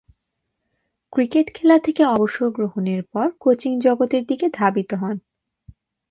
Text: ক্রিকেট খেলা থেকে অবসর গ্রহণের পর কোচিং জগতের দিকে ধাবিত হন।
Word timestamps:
ক্রিকেট 1.13 1.47
খেলা 1.55 1.77
থেকে 1.79 2.03
অবসর 2.05 2.47
গ্রহণের 2.49 3.01
পর 3.03 3.25
কোচিং 3.39 3.71
জগতের 3.79 4.23
দিকে 4.25 4.45
ধাবিত 4.53 4.91
হন। 4.93 5.15